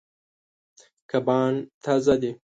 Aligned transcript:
کبان 1.09 1.53
تازه 1.83 2.15
دي. 2.21 2.31